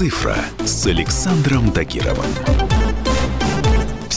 [0.00, 2.69] «Цифра» с Александром Тагировым.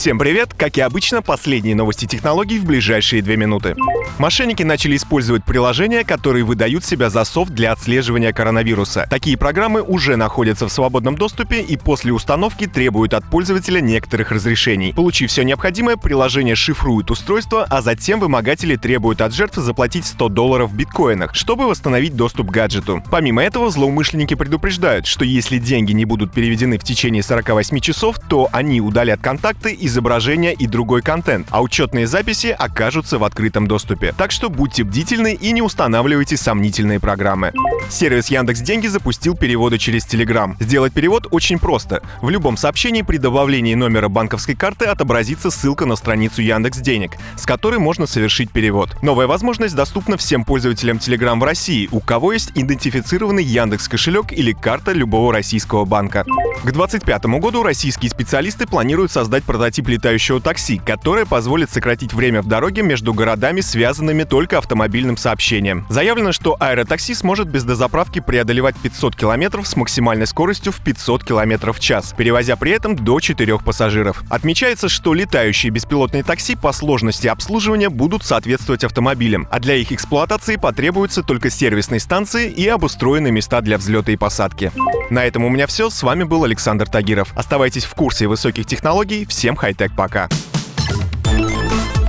[0.04, 0.54] Всем привет!
[0.54, 3.74] Как и обычно, последние новости технологий в ближайшие две минуты.
[4.20, 9.08] Мошенники начали использовать приложения, которые выдают себя за софт для отслеживания коронавируса.
[9.10, 14.92] Такие программы уже находятся в свободном доступе и после установки требуют от пользователя некоторых разрешений.
[14.94, 20.72] Получив все необходимое, приложение шифрует устройство, а затем вымогатели требуют от жертв заплатить 100 долларов
[20.72, 23.02] в биткоинах, чтобы восстановить доступ к гаджету.
[23.10, 28.50] Помимо этого, злоумышленники предупреждают, что если деньги не будут переведены в течение 48 часов, то
[28.52, 34.14] они удалят контакты, изображения и другой контент, а учетные записи окажутся в открытом доступе.
[34.18, 37.54] Так что будьте бдительны и не устанавливайте сомнительные программы.
[37.90, 40.56] Сервис Яндекс Деньги запустил переводы через Telegram.
[40.60, 42.02] Сделать перевод очень просто.
[42.22, 47.46] В любом сообщении при добавлении номера банковской карты отобразится ссылка на страницу Яндекс Денег, с
[47.46, 49.02] которой можно совершить перевод.
[49.02, 54.54] Новая возможность доступна всем пользователям Telegram в России, у кого есть идентифицированный Яндекс кошелек или
[54.54, 56.26] карта любого российского банка.
[56.62, 62.48] К 2025 году российские специалисты планируют создать прототип летающего такси, которое позволит сократить время в
[62.48, 65.86] дороге между городами, связанными только автомобильным сообщением.
[65.90, 71.78] Заявлено, что аэротакси сможет без дозаправки преодолевать 500 километров с максимальной скоростью в 500 километров
[71.78, 74.24] в час, перевозя при этом до 4 пассажиров.
[74.30, 80.56] Отмечается, что летающие беспилотные такси по сложности обслуживания будут соответствовать автомобилям, а для их эксплуатации
[80.56, 84.72] потребуются только сервисные станции и обустроенные места для взлета и посадки.
[85.10, 85.90] На этом у меня все.
[85.90, 87.34] С вами Александр Тагиров.
[87.36, 89.26] Оставайтесь в курсе высоких технологий.
[89.26, 90.30] Всем хай-тек пока.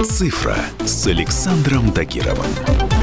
[0.04, 2.93] «Цифра» с Александром Тагировым.